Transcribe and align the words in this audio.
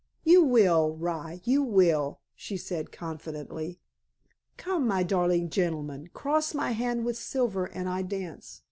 "You 0.23 0.41
will, 0.43 0.95
rye, 0.95 1.41
you 1.43 1.61
will," 1.61 2.21
she 2.33 2.57
said 2.57 2.91
confidentially. 2.91 3.77
"Come, 4.57 4.87
my 4.87 5.03
darling 5.03 5.51
gentleman, 5.51 6.09
cross 6.11 6.55
my 6.55 6.71
hand 6.71 7.05
with 7.05 7.17
silver 7.17 7.65
and 7.65 7.87
I 7.87 8.01
dance. 8.01 8.59